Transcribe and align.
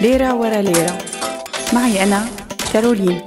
ليرة 0.00 0.34
ورا 0.34 0.62
ليرة. 0.62 0.98
معي 1.74 2.02
أنا 2.02 2.26
كارولين. 2.72 3.20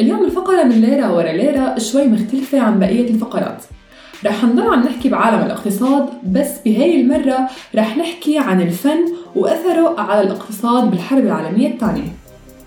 اليوم 0.00 0.24
الفقرة 0.24 0.62
من 0.62 0.80
ليرة 0.80 1.16
ورا 1.16 1.32
ليرة 1.32 1.78
شوي 1.78 2.04
مختلفة 2.04 2.60
عن 2.60 2.80
بقية 2.80 3.10
الفقرات. 3.10 3.62
رح 4.24 4.44
نضل 4.44 4.62
عم 4.62 4.82
نحكي 4.82 5.08
بعالم 5.08 5.42
الاقتصاد 5.46 6.08
بس 6.32 6.50
بهي 6.64 7.00
المرة 7.00 7.48
رح 7.74 7.96
نحكي 7.96 8.38
عن 8.38 8.60
الفن 8.60 8.98
وأثره 9.36 10.00
على 10.00 10.20
الاقتصاد 10.20 10.90
بالحرب 10.90 11.24
العالمية 11.24 11.68
الثانية. 11.68 12.12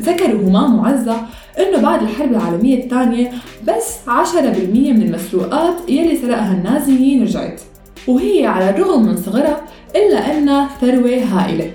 ذكر 0.02 0.36
همام 0.36 0.80
وعزة 0.80 1.16
إنه 1.60 1.82
بعد 1.82 2.02
الحرب 2.02 2.32
العالمية 2.32 2.84
الثانية 2.84 3.32
بس 3.68 3.98
10% 4.08 4.94
من 4.94 5.02
المسروقات 5.02 5.90
يلي 5.90 6.16
سرقها 6.16 6.54
النازيين 6.54 7.24
رجعت. 7.24 7.62
وهي 8.08 8.46
على 8.46 8.70
الرغم 8.70 9.04
من 9.04 9.18
صغرها 9.18 9.62
إلا 9.96 10.38
أنها 10.38 10.70
ثروة 10.82 11.24
هائلة. 11.24 11.72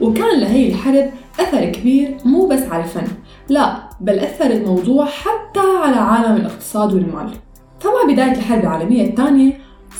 وكان 0.00 0.40
لهي 0.40 0.68
الحرب 0.68 1.10
أثر 1.40 1.64
كبير 1.64 2.16
مو 2.24 2.46
بس 2.46 2.62
على 2.62 2.84
الفن 2.84 3.06
لا 3.48 3.76
بل 4.00 4.18
أثر 4.18 4.50
الموضوع 4.50 5.04
حتى 5.04 5.60
على 5.82 5.96
عالم 5.96 6.36
الاقتصاد 6.36 6.94
والمال. 6.94 7.30
فمع 7.98 8.12
بداية 8.12 8.32
الحرب 8.32 8.60
العالمية 8.60 9.04
الثانية 9.04 9.52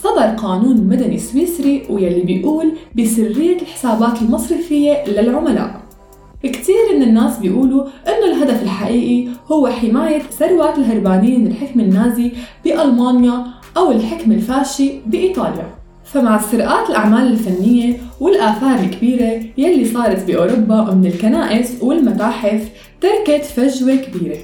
صدر 0.03 0.23
قانون 0.23 0.77
مدني 0.77 1.19
سويسري 1.19 1.83
ويلي 1.91 2.21
بيقول 2.21 2.73
بسرية 2.97 3.63
الحسابات 3.63 4.23
المصرفية 4.23 5.05
للعملاء. 5.07 5.81
كتير 6.43 6.97
من 6.97 7.03
الناس 7.03 7.39
بيقولوا 7.39 7.85
إنه 7.85 8.33
الهدف 8.33 8.63
الحقيقي 8.63 9.29
هو 9.53 9.69
حماية 9.69 10.19
ثروات 10.19 10.79
الهربانين 10.79 11.41
من 11.41 11.47
الحكم 11.47 11.81
النازي 11.81 12.33
بألمانيا 12.65 13.47
أو 13.77 13.93
الحكم 13.93 14.33
الفاشي 14.33 14.93
بإيطاليا. 15.07 15.67
فمع 16.05 16.39
سرقات 16.39 16.91
الأعمال 16.91 17.27
الفنية 17.27 17.97
والآثار 18.21 18.79
الكبيرة 18.81 19.43
يلي 19.59 19.85
صارت 19.85 20.25
بأوروبا 20.27 20.95
من 20.95 21.07
الكنائس 21.07 21.83
والمتاحف 21.83 22.69
تركت 23.01 23.45
فجوة 23.45 23.97
كبيرة. 23.97 24.39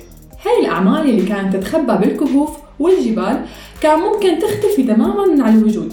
هاي 0.46 0.60
الأعمال 0.60 1.10
اللي 1.10 1.22
كانت 1.22 1.56
تتخبى 1.56 2.06
بالكهوف 2.06 2.50
والجبال 2.80 3.40
كان 3.80 3.98
ممكن 3.98 4.38
تختفي 4.38 4.82
تماما 4.82 5.26
من 5.26 5.40
على 5.40 5.54
الوجود 5.54 5.92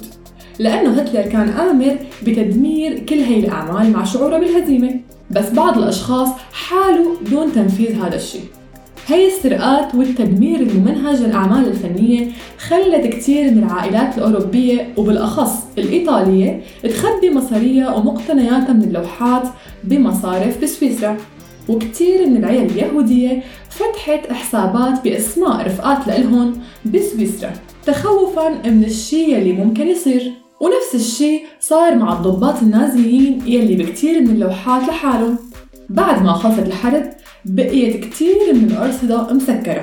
لأنه 0.60 0.90
هتلر 0.90 1.22
كان 1.22 1.50
آمر 1.50 1.98
بتدمير 2.24 3.00
كل 3.00 3.20
هاي 3.20 3.40
الأعمال 3.40 3.92
مع 3.92 4.04
شعوره 4.04 4.38
بالهزيمة. 4.38 5.00
بس 5.32 5.50
بعض 5.50 5.78
الأشخاص 5.78 6.30
حالوا 6.54 7.16
دون 7.32 7.52
تنفيذ 7.52 8.02
هذا 8.02 8.16
الشيء. 8.16 8.42
هي 9.08 9.28
السرقات 9.28 9.96
والتدمير 9.96 10.60
الممنهج 10.60 11.22
للأعمال 11.22 11.68
الفنية 11.68 12.28
خلت 12.58 13.08
كتير 13.08 13.52
من 13.52 13.64
العائلات 13.64 14.18
الأوروبية 14.18 14.94
وبالأخص 14.98 15.52
الإيطالية 15.78 16.62
تخبي 16.84 17.30
مصاريها 17.30 17.96
ومقتنياتها 17.96 18.74
من 18.74 18.84
اللوحات 18.84 19.44
بمصارف 19.84 20.64
بسويسرا. 20.64 21.18
وكتير 21.72 22.28
من 22.28 22.38
العيال 22.38 22.72
اليهودية 22.72 23.44
فتحت 23.70 24.32
حسابات 24.32 25.04
بأسماء 25.04 25.68
رفقات 25.68 26.08
لإلهم 26.08 26.54
بسويسرا 26.86 27.54
تخوفا 27.86 28.50
من 28.50 28.84
الشي 28.84 29.34
يلي 29.34 29.54
ممكن 29.54 29.88
يصير. 29.88 30.32
ونفس 30.62 30.96
الشي 30.96 31.42
صار 31.60 31.96
مع 31.96 32.14
الضباط 32.14 32.62
النازيين 32.62 33.42
يلي 33.48 33.84
بكتير 33.84 34.22
من 34.22 34.30
اللوحات 34.30 34.88
لحالهم. 34.88 35.38
بعد 35.90 36.24
ما 36.24 36.34
خلصت 36.34 36.60
الحرب 36.60 37.04
بقيت 37.46 38.06
كتير 38.06 38.54
من 38.54 38.64
الأرصدة 38.72 39.34
مسكرة. 39.34 39.82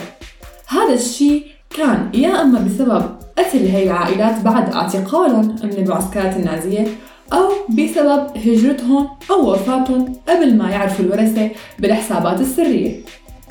هذا 0.66 0.94
الشي 0.94 1.42
كان 1.70 2.10
يا 2.14 2.42
أما 2.42 2.60
بسبب 2.60 3.02
قتل 3.38 3.68
هاي 3.68 3.82
العائلات 3.82 4.42
بعد 4.44 4.72
اعتقالهم 4.72 5.56
من 5.64 5.72
المعسكرات 5.72 6.36
النازية 6.36 6.86
أو 7.32 7.48
بسبب 7.68 8.26
هجرتهم 8.36 9.08
أو 9.30 9.52
وفاتهم 9.52 10.14
قبل 10.28 10.56
ما 10.56 10.70
يعرفوا 10.70 11.04
الورثة 11.04 11.50
بالحسابات 11.78 12.40
السرية. 12.40 13.00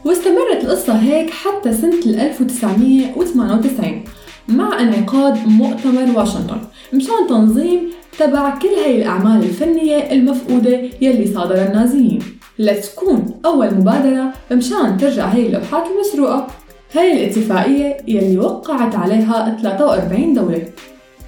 واستمرت 0.05 0.63
القصة 0.63 0.93
هيك 0.93 1.29
حتى 1.29 1.73
سنة 1.73 1.99
1998 2.05 4.03
مع 4.47 4.79
انعقاد 4.79 5.47
مؤتمر 5.47 6.17
واشنطن 6.17 6.61
مشان 6.93 7.27
تنظيم 7.29 7.89
تبع 8.19 8.59
كل 8.59 8.67
هاي 8.67 9.01
الأعمال 9.01 9.43
الفنية 9.43 10.11
المفقودة 10.11 10.81
يلي 11.01 11.33
صادرها 11.33 11.67
النازيين. 11.67 12.19
لتكون 12.59 13.25
أول 13.45 13.75
مبادرة 13.75 14.33
مشان 14.51 14.97
ترجع 14.97 15.25
هاي 15.25 15.45
اللوحات 15.45 15.83
المسروقة 15.95 16.47
هاي 16.95 17.13
الاتفاقية 17.13 17.97
يلي 18.07 18.37
وقعت 18.37 18.95
عليها 18.95 19.57
43 19.61 20.33
دولة. 20.33 20.61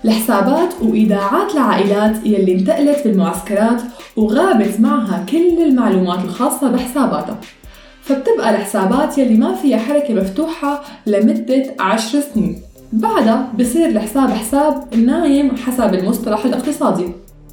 الحسابات 0.05 0.73
وإيداعات 0.81 1.53
العائلات 1.53 2.25
يلي 2.25 2.53
انتقلت 2.53 3.07
بالمعسكرات 3.07 3.81
وغابت 4.17 4.79
معها 4.79 5.25
كل 5.31 5.63
المعلومات 5.63 6.23
الخاصة 6.23 6.69
بحساباتها. 6.71 7.37
فبتبقى 8.01 8.49
الحسابات 8.49 9.17
يلي 9.17 9.35
ما 9.37 9.55
فيها 9.55 9.77
حركة 9.77 10.13
مفتوحة 10.13 10.83
لمدة 11.05 11.63
عشر 11.79 12.19
سنين. 12.33 12.61
بعدها 12.93 13.51
بصير 13.59 13.85
الحساب 13.89 14.29
حساب 14.29 14.95
نايم 14.95 15.55
حسب 15.55 15.93
المصطلح 15.93 16.45
الاقتصادي. 16.45 17.05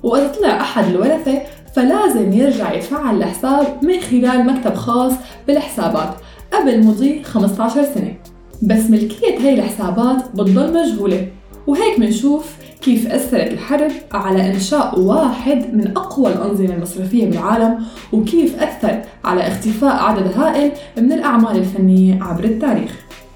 وإذا 0.03 0.29
طلع 0.29 0.61
أحد 0.61 0.85
الورثة 0.85 1.43
فلازم 1.77 2.33
يرجع 2.33 2.73
يتفعل 2.73 3.17
الحساب 3.17 3.67
من 3.83 4.01
خلال 4.01 4.47
مكتب 4.47 4.75
خاص 4.75 5.13
بالحسابات 5.47 6.15
قبل 6.53 6.87
مضي 6.87 7.23
15 7.23 7.85
سنة. 7.95 8.15
بس 8.63 8.91
ملكية 8.91 9.39
هاي 9.39 9.55
الحسابات 9.55 10.17
بتضل 10.35 10.73
مجهولة. 10.75 11.29
وهيك 11.67 11.99
منشوف 11.99 12.47
كيف 12.83 13.07
أثرت 13.07 13.53
الحرب 13.53 13.91
على 14.13 14.51
إنشاء 14.51 15.01
واحد 15.01 15.75
من 15.75 15.97
أقوى 15.97 16.33
الأنظمة 16.33 16.75
المصرفية 16.75 17.27
بالعالم 17.27 17.85
وكيف 18.13 18.63
أثر 18.63 19.03
على 19.25 19.49
اختفاء 19.49 19.97
عدد 19.97 20.39
هائل 20.39 20.73
من 20.97 21.13
الأعمال 21.13 21.57
الفنية 21.57 22.23
عبر 22.23 22.45
التاريخ. 22.45 22.91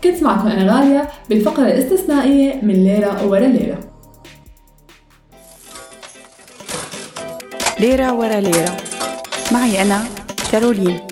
كنت 0.04 0.22
معكم 0.22 0.48
أنا 0.48 0.76
غالية 0.76 1.08
بالفقرة 1.28 1.66
الاستثنائية 1.66 2.60
من 2.62 2.84
ليرة 2.84 3.26
ورا 3.26 3.46
ليرة. 3.46 3.78
ليرة 7.80 8.12
ورا 8.12 8.40
ليرة. 8.40 8.76
معي 9.52 9.82
أنا 9.82 10.04
كارولين. 10.52 11.09